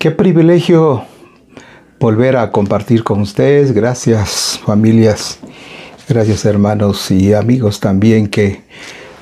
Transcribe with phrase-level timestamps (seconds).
[0.00, 1.04] Qué privilegio
[1.98, 3.72] volver a compartir con ustedes.
[3.72, 5.40] Gracias familias,
[6.08, 8.62] gracias hermanos y amigos también que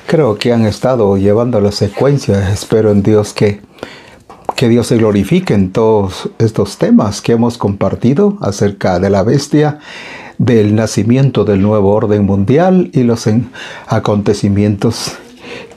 [0.07, 2.53] creo que han estado llevando la secuencia.
[2.53, 3.61] Espero en Dios que,
[4.55, 9.81] que Dios se glorifique en todos estos temas que hemos compartido acerca de la bestia,
[10.39, 13.29] del nacimiento del nuevo orden mundial y los
[13.89, 15.19] acontecimientos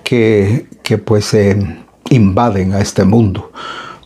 [0.04, 1.36] que, que pues
[2.12, 3.50] invaden a este mundo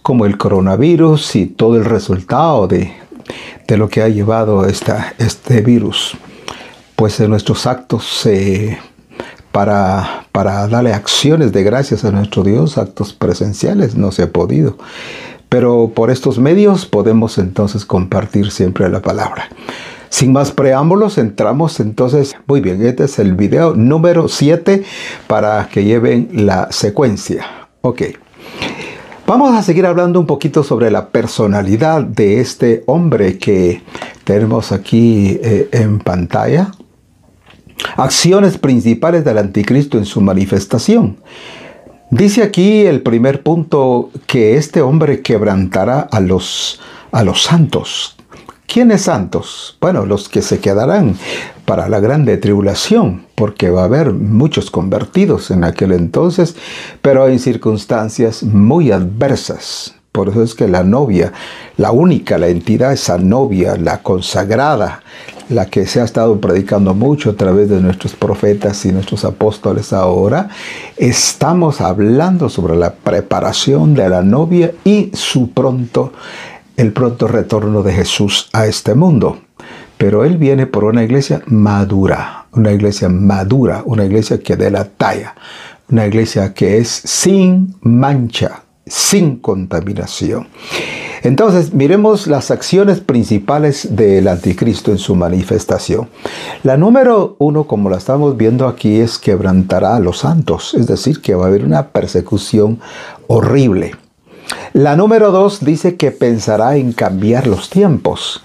[0.05, 2.93] como el coronavirus y todo el resultado de,
[3.69, 6.15] lo que ha llevado esta, este virus.
[6.95, 8.77] Pues en nuestros actos eh,
[9.51, 14.77] para, para darle acciones de gracias a nuestro Dios, actos presenciales, no se ha podido.
[15.49, 19.49] Pero por estos medios podemos entonces compartir siempre la palabra.
[20.09, 24.83] Sin más preámbulos, entramos entonces, muy bien, este es el video número 7
[25.25, 27.47] para que lleven la secuencia.
[27.81, 28.03] Ok.
[29.27, 33.81] Vamos a seguir hablando un poquito sobre la personalidad de este hombre que
[34.23, 36.69] tenemos aquí eh, en pantalla.
[37.97, 41.17] Acciones principales del anticristo en su manifestación.
[42.11, 46.79] Dice aquí el primer punto que este hombre quebrantará a los,
[47.11, 48.14] a los santos,
[48.67, 49.77] ¿Quiénes santos?
[49.79, 51.15] Bueno, los que se quedarán
[51.65, 56.55] para la grande tribulación, porque va a haber muchos convertidos en aquel entonces,
[57.01, 59.95] pero en circunstancias muy adversas.
[60.11, 61.33] Por eso es que la novia,
[61.77, 65.03] la única, la entidad, esa novia, la consagrada,
[65.49, 69.93] la que se ha estado predicando mucho a través de nuestros profetas y nuestros apóstoles
[69.93, 70.49] ahora,
[70.97, 76.13] estamos hablando sobre la preparación de la novia y su pronto
[76.77, 79.39] el pronto retorno de Jesús a este mundo.
[79.97, 84.85] Pero Él viene por una iglesia madura, una iglesia madura, una iglesia que dé la
[84.85, 85.35] talla,
[85.89, 90.47] una iglesia que es sin mancha, sin contaminación.
[91.23, 96.07] Entonces, miremos las acciones principales del anticristo en su manifestación.
[96.61, 101.21] La número uno, como la estamos viendo aquí, es quebrantará a los santos, es decir,
[101.21, 102.79] que va a haber una persecución
[103.25, 103.95] horrible.
[104.75, 108.43] La número dos dice que pensará en cambiar los tiempos.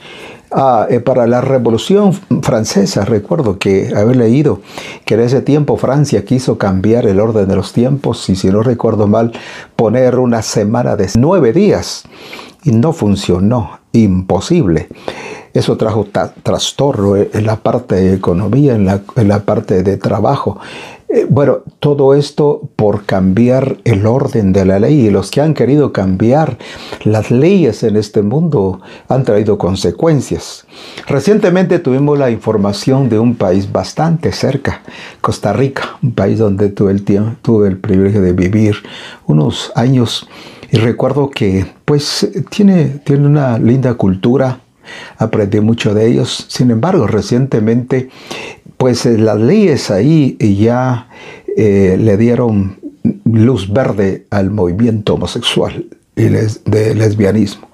[0.53, 4.61] Ah, eh, para la Revolución Francesa, recuerdo que haber leído
[5.05, 8.63] que en ese tiempo Francia quiso cambiar el orden de los tiempos y si no
[8.63, 9.33] recuerdo mal,
[9.75, 12.05] poner una semana de nueve días
[12.63, 14.87] y no funcionó, imposible.
[15.53, 16.07] Eso trajo
[16.45, 20.61] trastorno en la parte de economía, en la, en la parte de trabajo.
[21.13, 25.55] Eh, bueno, todo esto por cambiar el orden de la ley y los que han
[25.55, 26.57] querido cambiar
[27.03, 30.67] las leyes en este mundo han traído consecuencias.
[31.09, 34.83] Recientemente tuvimos la información de un país bastante cerca,
[35.21, 38.77] Costa Rica, un país donde tuve el, tiempo, tuve el privilegio de vivir
[39.27, 40.29] unos años
[40.71, 44.61] y recuerdo que pues tiene, tiene una linda cultura,
[45.19, 46.47] aprendí mucho de ellos.
[46.49, 48.11] Sin embargo, recientemente
[48.81, 51.09] pues eh, las leyes ahí ya
[51.55, 52.79] eh, le dieron
[53.27, 55.85] luz verde al movimiento homosexual
[56.17, 57.69] y de lesbianismo.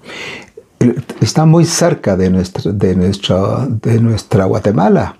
[1.20, 5.16] Está muy cerca de nuestra, de nuestra, de nuestra Guatemala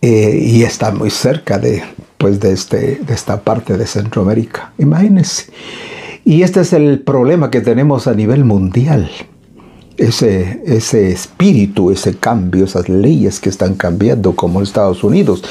[0.00, 1.82] eh, y está muy cerca de,
[2.16, 4.72] pues de, este, de esta parte de Centroamérica.
[4.78, 5.50] Imagínense.
[6.24, 9.10] Y este es el problema que tenemos a nivel mundial
[10.00, 15.44] ese, ese espíritu, ese cambio, esas leyes que están cambiando como en Estados Unidos,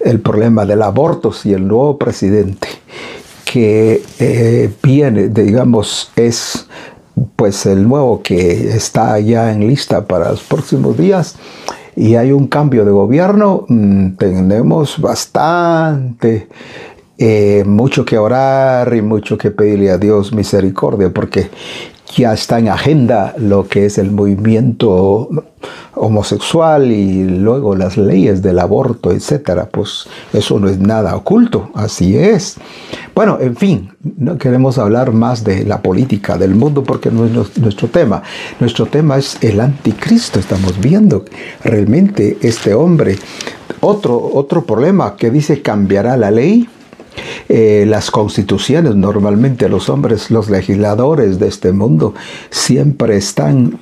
[0.00, 2.68] el problema del aborto y el nuevo presidente
[3.44, 6.66] que eh, viene, digamos, es
[7.36, 11.36] pues el nuevo que está ya en lista para los próximos días
[11.96, 16.48] y hay un cambio de gobierno, mm, tenemos bastante
[17.16, 21.48] eh, mucho que orar y mucho que pedirle a Dios misericordia, porque
[22.16, 25.28] ya está en agenda lo que es el movimiento
[25.94, 32.16] homosexual y luego las leyes del aborto, etcétera, pues eso no es nada oculto, así
[32.16, 32.56] es.
[33.14, 37.58] Bueno, en fin, no queremos hablar más de la política del mundo porque no es
[37.58, 38.22] nuestro tema.
[38.60, 40.40] Nuestro tema es el anticristo.
[40.40, 41.24] Estamos viendo
[41.62, 43.16] realmente este hombre.
[43.80, 46.68] Otro, otro problema que dice cambiará la ley
[47.48, 52.14] eh, las constituciones, normalmente los hombres, los legisladores de este mundo,
[52.50, 53.78] siempre están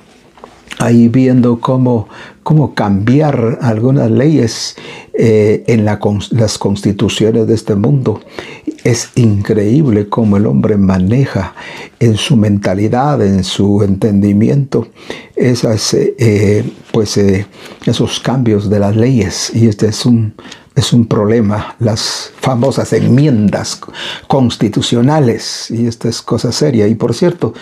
[0.79, 2.07] ahí viendo cómo,
[2.41, 4.75] cómo cambiar algunas leyes
[5.13, 8.21] eh, en las constituciones de este mundo.
[8.83, 11.53] Es increíble cómo el hombre maneja
[11.99, 14.87] en su mentalidad, en su entendimiento,
[15.35, 17.17] eh, pues,
[17.85, 19.51] esos cambios de las leyes.
[19.53, 20.33] Y este es un,
[20.75, 23.79] es un problema, las famosas enmiendas
[24.27, 26.87] constitucionales, y esta es cosa seria.
[26.87, 27.53] Y por cierto,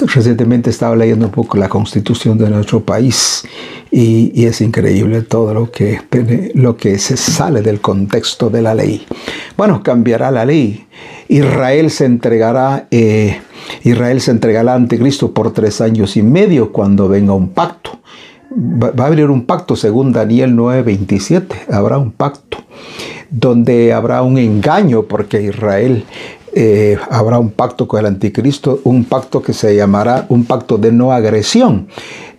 [0.00, 3.44] Recientemente estaba leyendo un poco la constitución de nuestro país
[3.90, 6.00] y, es increíble todo lo que,
[6.54, 9.06] lo que se sale del contexto de la ley.
[9.56, 10.86] Bueno, cambiará la ley.
[11.28, 13.40] Israel se entregará, eh,
[13.84, 18.00] Israel se entregará al anticristo por tres años y medio cuando venga un pacto.
[18.54, 21.72] Va, a abrir un pacto según Daniel 9:27.
[21.72, 22.58] Habrá un pacto
[23.30, 26.04] donde habrá un engaño porque Israel
[26.54, 30.92] eh, habrá un pacto con el anticristo, un pacto que se llamará un pacto de
[30.92, 31.88] no agresión.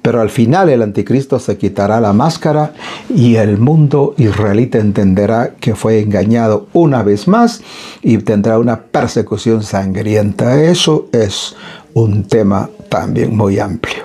[0.04, 2.74] Pero al final el anticristo se quitará la máscara
[3.10, 7.62] y el mundo israelita entenderá que fue engañado una vez más
[8.02, 10.62] y tendrá una persecución sangrienta.
[10.62, 11.56] Eso es
[11.94, 14.03] un tema también muy amplio.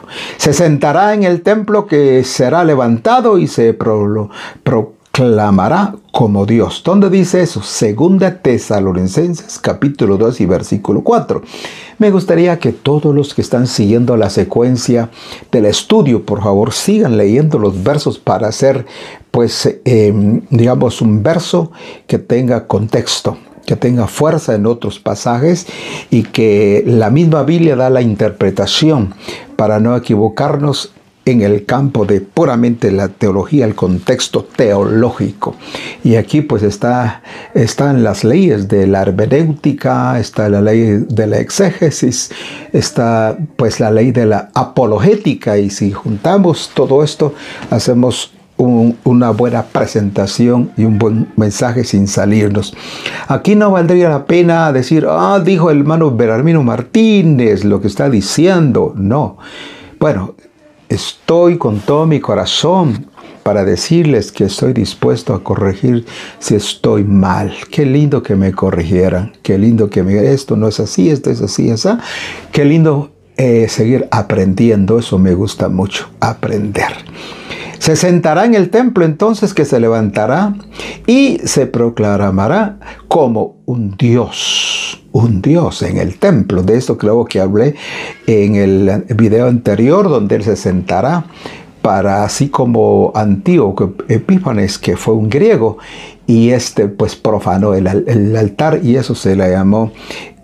[0.48, 4.30] Se sentará en el templo que será levantado y se pro,
[5.12, 6.80] clamará como Dios.
[6.82, 7.62] ¿Dónde dice eso?
[7.62, 11.42] Segunda Tesalonicenses capítulo 2 y versículo 4.
[11.98, 15.10] Me gustaría que todos los que están siguiendo la secuencia
[15.52, 18.86] del estudio, por favor, sigan leyendo los versos para hacer,
[19.30, 21.72] pues, em, digamos, un verso
[22.06, 23.36] que tenga contexto
[23.69, 25.67] que tenga fuerza en otros pasajes
[26.11, 29.15] y que la misma Biblia da la interpretación
[29.56, 30.94] para no equivocarnos
[31.26, 35.55] en el campo de puramente la teología, el contexto teológico.
[36.03, 37.23] Y aquí pues está,
[37.53, 42.31] están las leyes de la hermenéutica, está la ley de la exégesis,
[42.73, 47.35] está pues la ley de la apologética y si juntamos todo esto
[47.69, 52.76] hacemos una buena presentación y un buen mensaje sin salirnos.
[53.28, 58.10] Aquí no valdría la pena decir, ah, dijo el hermano Berarmino Martínez lo que está
[58.10, 58.93] diciendo.
[58.96, 59.38] No.
[59.99, 60.34] Bueno,
[60.88, 63.08] Estoy con todo mi corazón
[63.43, 66.06] para decirles que estoy dispuesto a corregir
[66.38, 67.52] si estoy mal.
[67.70, 69.34] Qué lindo que me corrigieran.
[69.43, 71.90] Qué lindo que me esto no es así, esto es así, así.
[72.52, 74.99] Qué lindo eh, seguir aprendiendo.
[74.99, 76.93] Eso me gusta mucho, aprender.
[77.78, 80.54] Se sentará en el templo entonces que se levantará
[81.06, 82.78] y se proclamará
[83.08, 86.62] como un Dios, un Dios en el templo.
[86.62, 87.75] De esto creo que hablé
[88.26, 91.25] en el video anterior donde él se sentará
[91.82, 95.78] para así como Antíoco Epífanes, que fue un griego,
[96.26, 99.92] y este pues profanó el, altar y eso se le llamó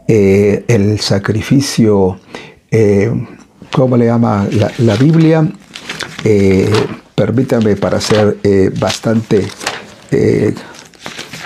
[0.09, 2.19] eh, el sacrificio,
[2.71, 3.13] eh,
[3.73, 4.47] ¿cómo le llama
[4.79, 5.47] la, Biblia?
[6.27, 6.73] Eh,
[7.15, 9.47] permítame para ser eh, bastante
[10.11, 10.55] eh,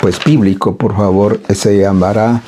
[0.00, 2.42] pues bíblico, por favor, se llamará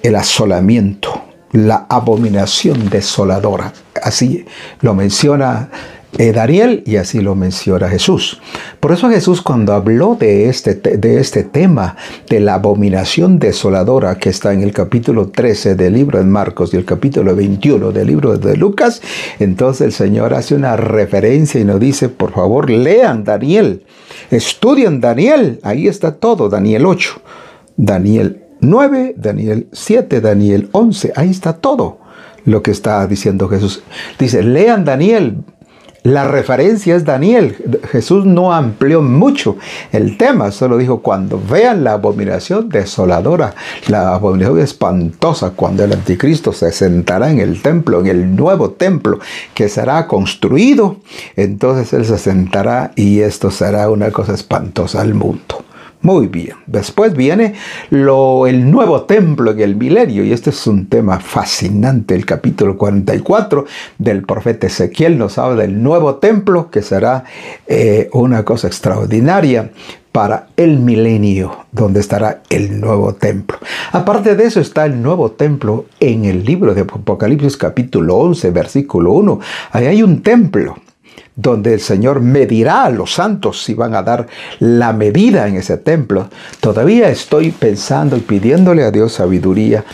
[0.00, 3.72] el asolamiento, la abominación desoladora.
[4.00, 4.46] Así
[4.80, 5.70] lo menciona
[6.18, 8.40] eh, Daniel y así lo menciona Jesús.
[8.80, 11.96] Por eso Jesús cuando habló de este, de este tema
[12.28, 16.76] de la abominación desoladora que está en el capítulo 13 del libro de Marcos y
[16.76, 19.00] el capítulo 21 del libro de Lucas,
[19.38, 23.84] entonces el Señor hace una referencia y nos dice, por favor, lean Daniel,
[24.30, 27.22] estudien Daniel, ahí está todo, Daniel 8,
[27.78, 31.98] Daniel 9, Daniel 7, Daniel 11, ahí está todo
[32.44, 33.82] lo que está diciendo Jesús.
[34.18, 35.38] Dice, lean Daniel,
[36.02, 37.80] la referencia es Daniel.
[37.90, 39.56] Jesús no amplió mucho
[39.92, 43.54] el tema, solo dijo cuando vean la abominación desoladora,
[43.88, 49.20] la abominación espantosa, cuando el anticristo se sentará en el templo, en el nuevo templo
[49.54, 50.96] que será construido,
[51.36, 55.64] entonces él se sentará y esto será una cosa espantosa al mundo.
[56.02, 56.56] Muy bien.
[56.66, 57.54] Después viene
[57.90, 60.24] lo, el nuevo templo en el milenio.
[60.24, 62.16] Y este es un tema fascinante.
[62.16, 63.64] El capítulo 44
[63.98, 67.22] del profeta Ezequiel nos habla del nuevo templo que será
[67.68, 69.70] eh, una cosa extraordinaria
[70.10, 73.58] para el milenio, donde estará el nuevo templo.
[73.92, 79.12] Aparte de eso está el nuevo templo en el libro de Apocalipsis capítulo 11, versículo
[79.12, 79.40] 1.
[79.70, 80.76] Ahí hay un templo
[81.34, 84.26] donde el Señor medirá a los santos si van a dar
[84.58, 86.28] la medida en ese templo.
[86.60, 89.84] Todavía estoy pensando y pidiéndole a Dios sabiduría,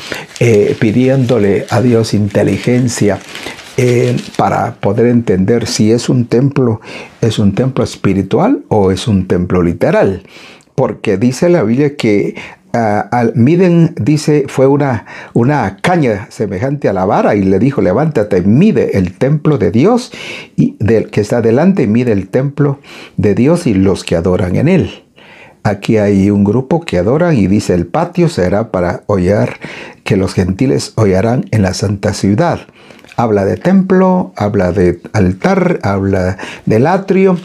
[0.41, 3.19] eh, pidiéndole a Dios inteligencia.
[3.81, 6.81] Eh, para poder entender si es un templo,
[7.21, 10.25] es un templo espiritual o es un templo literal
[10.79, 12.37] porque dice la Biblia que
[12.73, 18.43] al miden, dice, fue una, una caña semejante a la vara y le dijo, levántate,
[18.43, 20.13] mide el templo de Dios
[20.57, 22.79] y del que está delante, mide el templo
[23.17, 25.05] de Dios y los que adoran en él.
[25.63, 29.59] Aquí hay un grupo que adoran y dice el patio será para hollar
[30.05, 32.61] que los gentiles hollarán en la santa ciudad.
[33.17, 37.37] Habla de templo, habla de altar, habla del atrio,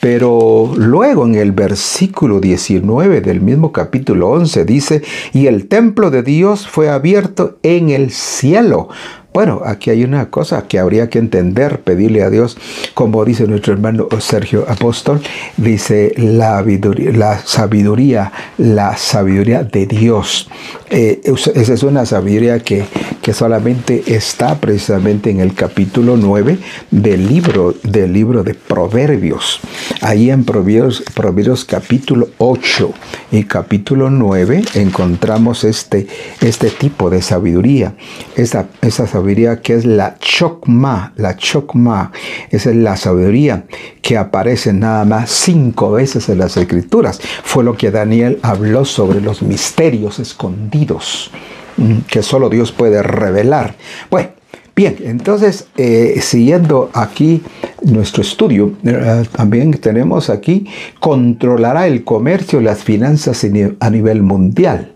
[0.00, 5.02] pero luego en el versículo 19 del mismo capítulo 11 dice,
[5.32, 8.88] y el templo de Dios fue abierto en el cielo.
[9.34, 12.56] Bueno, aquí hay una cosa que habría que entender, pedirle a Dios,
[12.94, 15.20] como dice nuestro hermano Sergio Apóstol,
[15.56, 20.48] dice la sabiduría, la sabiduría, la sabiduría de Dios.
[20.90, 22.84] Eh, esa es una sabiduría que,
[23.20, 26.58] que solamente está precisamente en el capítulo 9
[26.90, 29.60] del libro, del libro de Proverbios.
[30.00, 32.90] Ahí en Proverbios, Proverbios capítulo 8
[33.32, 36.06] y capítulo 9 encontramos este,
[36.40, 37.94] este tipo de sabiduría.
[38.34, 42.12] Esa, esa sabiduría que es la chokma, la chokma,
[42.50, 43.66] esa es la sabiduría
[44.00, 47.20] que aparece nada más cinco veces en las escrituras.
[47.44, 53.74] Fue lo que Daniel habló sobre los misterios escondidos mm, que solo Dios puede revelar.
[54.10, 54.30] Bueno,
[54.76, 57.42] bien, entonces, eh, siguiendo aquí
[57.82, 60.66] nuestro estudio, eh, también tenemos aquí,
[61.00, 63.44] controlará el comercio y las finanzas
[63.80, 64.92] a nivel mundial.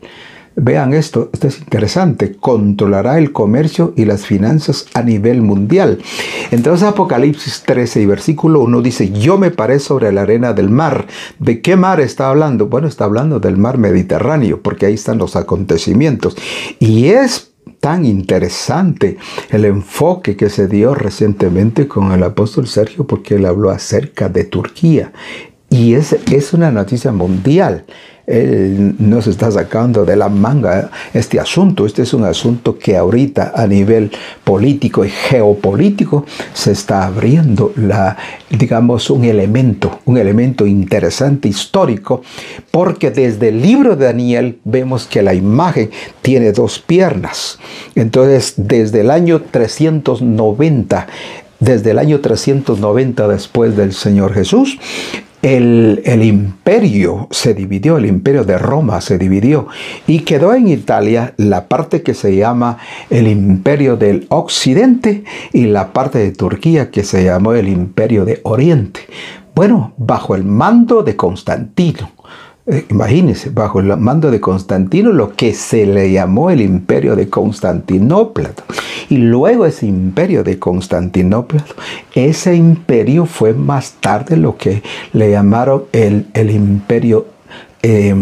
[0.54, 5.98] Vean esto, esto es interesante, controlará el comercio y las finanzas a nivel mundial.
[6.50, 11.06] Entonces Apocalipsis 13 y versículo 1 dice, yo me paré sobre la arena del mar.
[11.38, 12.66] ¿De qué mar está hablando?
[12.66, 16.36] Bueno, está hablando del mar Mediterráneo, porque ahí están los acontecimientos.
[16.78, 19.16] Y es tan interesante
[19.50, 24.44] el enfoque que se dio recientemente con el apóstol Sergio, porque él habló acerca de
[24.44, 25.12] Turquía.
[25.70, 27.86] Y es, es una noticia mundial.
[28.26, 31.86] Él no se está sacando de la manga este asunto.
[31.86, 34.10] Este es un asunto que ahorita a nivel
[34.44, 38.16] político y geopolítico se está abriendo la,
[38.50, 42.22] digamos, un elemento, un elemento interesante histórico,
[42.70, 45.90] porque desde el libro de Daniel vemos que la imagen
[46.22, 47.58] tiene dos piernas.
[47.94, 51.06] Entonces, desde el año 390
[51.62, 54.78] desde el año 390 después del Señor Jesús,
[55.42, 59.66] el, imperio se dividió, el imperio de Roma se dividió
[60.06, 62.78] y quedó en Italia la parte que se llama
[63.10, 68.40] el imperio del occidente y la parte de Turquía que se llamó el imperio de
[68.44, 69.00] oriente.
[69.54, 72.10] Bueno, bajo el mando de Constantino.
[72.66, 77.28] Eh, imagínense, bajo el mando de Constantino, lo que se le llamó el imperio de
[77.28, 78.52] Constantinopla.
[79.08, 81.64] Y luego ese imperio de Constantinopla,
[82.14, 87.26] ese imperio fue más tarde lo que le llamaron el, el imperio
[87.82, 88.14] eh,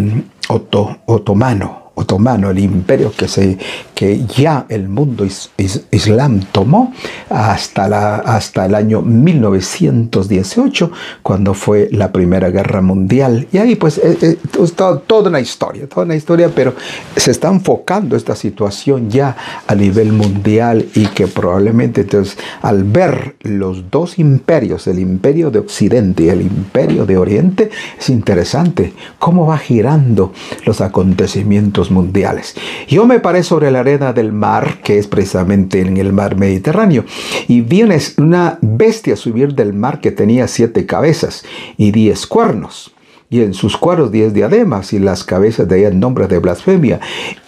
[0.49, 3.59] otomano otomano, el imperio que, se,
[3.95, 5.27] que ya el mundo
[5.91, 6.93] islam tomó
[7.29, 10.91] hasta, la, hasta el año 1918,
[11.23, 13.47] cuando fue la Primera Guerra Mundial.
[13.53, 14.67] Y ahí pues es, eh, eh,
[15.07, 16.75] toda una historia, toda una historia, pero
[17.17, 23.37] se está enfocando esta situación ya a nivel mundial y que probablemente entonces al ver
[23.43, 29.47] los dos imperios, el imperio de Occidente y el imperio de Oriente, es interesante cómo
[29.47, 30.33] va girando
[30.65, 32.57] los acontecimientos mundiales.
[32.89, 37.05] Yo me paré sobre la arena del mar, que es precisamente en el mar Mediterráneo,
[37.47, 37.85] y vi
[38.19, 41.45] una bestia subir del mar que tenía siete cabezas
[41.77, 42.93] y diez cuernos
[43.31, 46.99] y en sus cueros diez diademas, y las cabezas de ella nombre de blasfemia.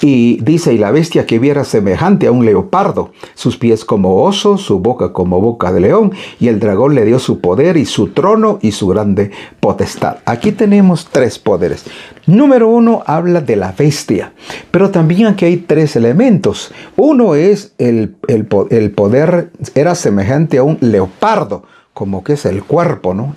[0.01, 4.59] Y dice, y la bestia que viera semejante a un leopardo, sus pies como oso,
[4.59, 8.09] su boca como boca de león, y el dragón le dio su poder y su
[8.09, 10.19] trono y su grande potestad.
[10.25, 11.85] Aquí tenemos tres poderes.
[12.27, 14.33] Número uno habla de la bestia,
[14.71, 16.73] pero también aquí hay tres elementos.
[16.97, 18.47] Uno es el, el
[18.93, 23.35] poder, era semejante a un leopardo como que es el cuerpo, ¿no?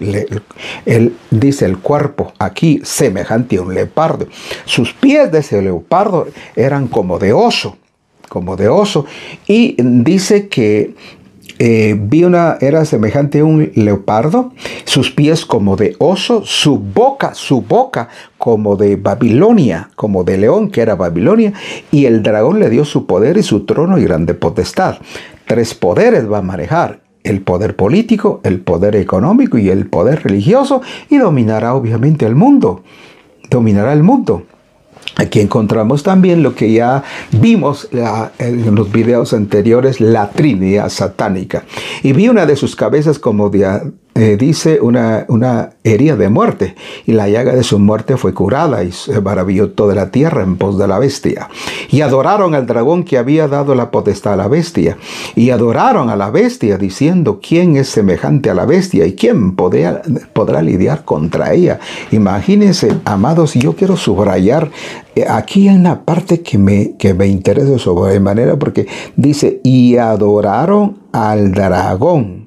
[0.85, 4.27] él dice el cuerpo aquí semejante a un leopardo.
[4.65, 7.77] Sus pies de ese leopardo eran como de oso,
[8.29, 9.05] como de oso.
[9.45, 10.95] Y dice que
[11.57, 14.51] eh, vi una, era semejante a un leopardo,
[14.83, 20.69] sus pies como de oso, su boca, su boca como de Babilonia, como de león
[20.69, 21.53] que era Babilonia,
[21.91, 24.97] y el dragón le dio su poder y su trono y grande potestad.
[25.45, 30.81] Tres poderes va a manejar, el poder político, el poder económico y el poder religioso
[31.09, 32.83] y dominará obviamente el mundo.
[33.49, 34.43] Dominará el mundo.
[35.17, 37.89] Aquí encontramos también lo que ya vimos
[38.39, 41.63] en los videos anteriores, la Trinidad satánica.
[42.03, 46.75] Y vi una de sus cabezas como de, eh, dice una, una herida de muerte,
[47.05, 50.55] y la llaga de su muerte fue curada, y se maravilló toda la tierra en
[50.55, 51.49] pos de la bestia.
[51.89, 54.97] Y adoraron al dragón que había dado la potestad a la bestia,
[55.35, 59.05] y adoraron a la bestia, diciendo, ¿quién es semejante a la bestia?
[59.05, 60.01] ¿Y quién podrá,
[60.61, 61.81] lidiar contra ella?
[62.11, 64.71] Imagínense, amados, yo quiero subrayar,
[65.17, 69.97] eh, aquí hay una parte que me, que me interesa sobre manera, porque dice, y
[69.97, 72.44] adoraron al dragón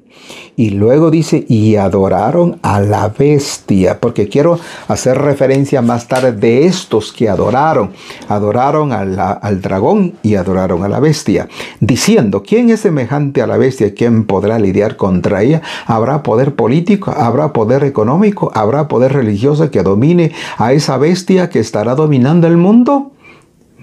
[0.55, 6.65] Y luego dice, y adoraron a la bestia, porque quiero hacer referencia más tarde de
[6.65, 7.91] estos que adoraron.
[8.27, 11.47] Adoraron al dragón y adoraron a la bestia,
[11.79, 13.93] diciendo, ¿quién es semejante a la bestia?
[13.93, 15.61] ¿Quién podrá lidiar contra ella?
[15.85, 17.11] ¿Habrá poder político?
[17.11, 18.51] ¿Habrá poder económico?
[18.53, 23.11] ¿Habrá poder religioso que domine a esa bestia que estará dominando el mundo?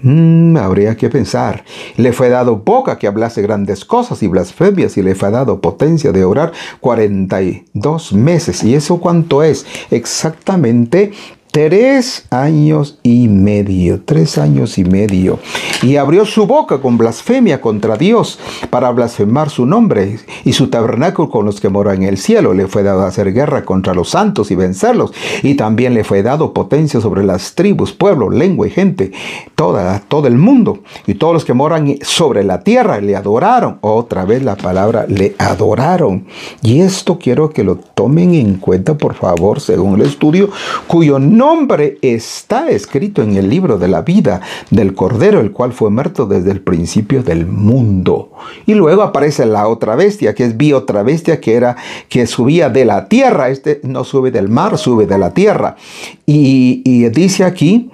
[0.01, 1.63] Mm, habría que pensar.
[1.95, 6.11] Le fue dado boca que hablase grandes cosas y blasfemias y le fue dado potencia
[6.11, 8.63] de orar 42 meses.
[8.63, 9.65] ¿Y eso cuánto es?
[9.89, 11.11] Exactamente
[11.57, 15.39] tres años y medio, tres años y medio,
[15.81, 18.37] y abrió su boca con blasfemia contra Dios
[18.69, 22.53] para blasfemar su nombre y su tabernáculo con los que moran en el cielo.
[22.53, 26.53] Le fue dado hacer guerra contra los santos y vencerlos, y también le fue dado
[26.53, 29.11] potencia sobre las tribus, pueblo, lengua y gente,
[29.55, 33.79] toda, todo el mundo, y todos los que moran sobre la tierra le adoraron.
[33.81, 36.27] Otra vez la palabra le adoraron.
[36.61, 40.51] Y esto quiero que lo tomen en cuenta, por favor, según el estudio,
[40.85, 41.46] cuyo nombre
[42.01, 46.51] está escrito en el libro de la vida del Cordero, el cual fue muerto desde
[46.51, 48.31] el principio del mundo.
[48.65, 51.77] Y luego aparece la otra bestia, que es vi otra bestia que era
[52.09, 53.49] que subía de la tierra.
[53.49, 55.75] Este no sube del mar, sube de la tierra.
[56.25, 57.89] Y dice aquí,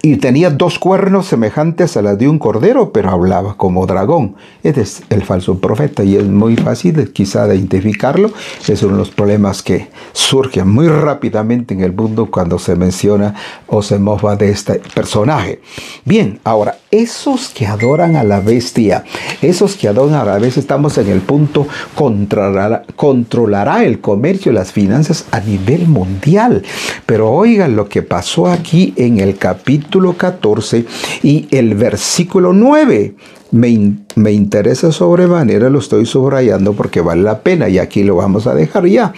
[0.00, 4.36] y tenía dos cuernos semejantes a las de un cordero, pero hablaba como dragón.
[4.62, 8.30] Este es el falso profeta y es muy fácil quizá de identificarlo.
[8.66, 13.34] Es uno de los problemas que surgen muy rápidamente en el mundo cuando se menciona
[13.66, 15.60] o se mofa de este personaje.
[16.04, 19.04] Bien, ahora, esos que adoran a la bestia,
[19.42, 24.54] esos que adoran a la bestia, estamos en el punto controlará, controlará el comercio y
[24.54, 26.62] las finanzas a nivel mundial.
[27.04, 30.84] Pero oigan lo que pasó aquí en el capítulo capítulo 14
[31.24, 33.14] y el versículo 9
[33.50, 38.46] me, me, interesa sobremanera, lo estoy subrayando porque vale la pena y aquí lo vamos
[38.46, 39.12] a dejar ya.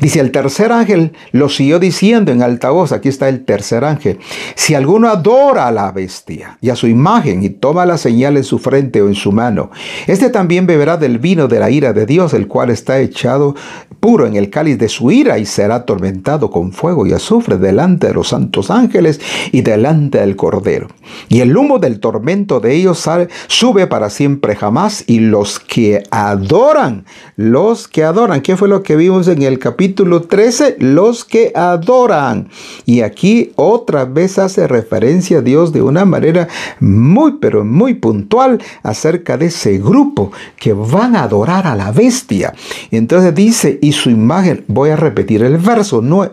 [0.00, 4.18] Dice, el tercer ángel lo siguió diciendo en alta voz, aquí está el tercer ángel,
[4.54, 8.44] si alguno adora a la bestia y a su imagen y toma la señal en
[8.44, 9.70] su frente o en su mano,
[10.06, 13.54] este también beberá del vino de la ira de Dios, el cual está echado
[14.00, 18.08] puro en el cáliz de su ira y será atormentado con fuego y azufre delante
[18.08, 19.20] de los santos ángeles
[19.52, 20.88] y delante del Cordero.
[21.28, 23.08] Y el humo del tormento de ellos
[23.48, 27.04] sube para siempre jamás y los que adoran,
[27.36, 30.76] los que adoran, ¿qué fue lo que vimos en el capítulo 13?
[30.78, 32.48] Los que adoran.
[32.84, 36.48] Y aquí otra vez hace referencia a Dios de una manera
[36.80, 42.54] muy, pero muy puntual acerca de ese grupo que van a adorar a la bestia.
[42.90, 46.30] Entonces dice, y su imagen, voy a repetir el verso no,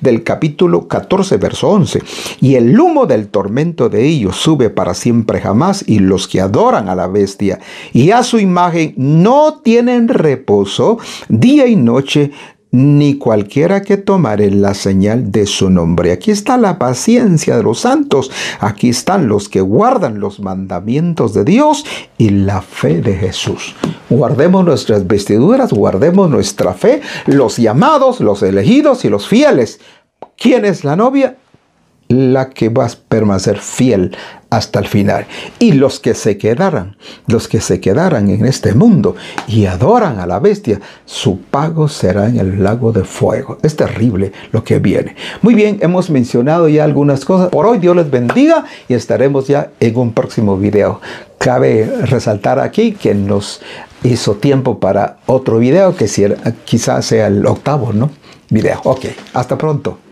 [0.00, 2.02] del capítulo 14, verso 11,
[2.40, 6.88] y el humo del tormento de ellos sube para siempre jamás y los que adoran
[6.88, 7.06] a la
[7.92, 12.30] y a su imagen no tienen reposo día y noche,
[12.74, 16.10] ni cualquiera que tomare la señal de su nombre.
[16.10, 21.44] Aquí está la paciencia de los santos, aquí están los que guardan los mandamientos de
[21.44, 21.84] Dios
[22.18, 23.76] y la fe de Jesús.
[24.10, 29.78] Guardemos nuestras vestiduras, guardemos nuestra fe, los llamados, los elegidos y los fieles.
[30.36, 31.36] ¿Quién es la novia?
[32.08, 34.14] la que va a permanecer fiel
[34.54, 35.26] hasta el final.
[35.58, 39.16] Y los que se quedaran, los que se quedaran en este mundo
[39.48, 43.58] y adoran a la bestia, su pago será en el lago de fuego.
[43.62, 45.16] Es terrible lo que viene.
[45.42, 47.48] Muy bien, hemos mencionado ya algunas cosas.
[47.48, 51.00] Por hoy Dios les bendiga y estaremos ya en un próximo video.
[51.38, 53.60] Cabe resaltar aquí que nos
[54.04, 56.06] hizo tiempo para otro video que
[56.64, 58.10] quizás sea el octavo, ¿no?
[58.50, 58.80] Video.
[58.84, 60.03] Ok, hasta pronto.